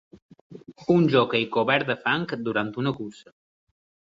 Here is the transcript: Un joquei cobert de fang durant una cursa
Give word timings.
Un 0.93 1.05
joquei 1.15 1.45
cobert 1.57 1.91
de 1.93 1.97
fang 2.07 2.25
durant 2.49 2.73
una 2.85 2.95
cursa 3.03 3.37